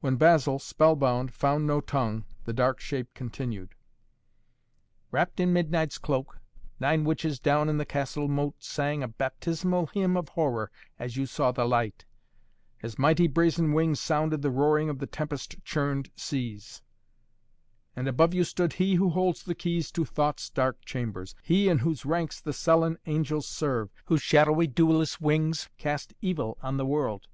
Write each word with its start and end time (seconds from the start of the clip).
When 0.00 0.16
Basil, 0.16 0.58
spell 0.58 0.96
bound, 0.96 1.34
found 1.34 1.66
no 1.66 1.82
tongue, 1.82 2.24
the 2.46 2.54
dark 2.54 2.80
shape 2.80 3.12
continued: 3.12 3.74
"Wrapped 5.10 5.38
in 5.38 5.52
midnight's 5.52 5.98
cloak, 5.98 6.40
nine 6.80 7.04
witches 7.04 7.38
down 7.38 7.68
in 7.68 7.76
the 7.76 7.84
castle 7.84 8.26
moat 8.26 8.64
sang 8.64 9.02
a 9.02 9.08
baptismal 9.08 9.88
hymn 9.88 10.16
of 10.16 10.30
horror 10.30 10.70
as 10.98 11.18
you 11.18 11.26
saw 11.26 11.52
the 11.52 11.66
light. 11.66 12.06
As 12.82 12.98
mighty 12.98 13.26
brazen 13.26 13.74
wings 13.74 14.00
sounded 14.00 14.40
the 14.40 14.48
roaring 14.50 14.88
of 14.88 14.98
the 14.98 15.06
tempest 15.06 15.62
churned 15.62 16.10
seas. 16.16 16.80
And 17.94 18.08
above 18.08 18.32
you 18.32 18.44
stood 18.44 18.72
he 18.72 18.94
who 18.94 19.10
holds 19.10 19.42
the 19.42 19.54
keys 19.54 19.92
to 19.92 20.06
thought's 20.06 20.48
dark 20.48 20.86
chambers, 20.86 21.34
he 21.42 21.68
in 21.68 21.80
whose 21.80 22.06
ranks 22.06 22.40
the 22.40 22.54
sullen 22.54 22.96
angels 23.04 23.46
serve, 23.46 23.90
whose 24.06 24.22
shadowy 24.22 24.68
dewless 24.68 25.20
wings 25.20 25.68
cast 25.76 26.14
evil 26.22 26.56
on 26.62 26.78
the 26.78 26.86
world. 26.86 27.28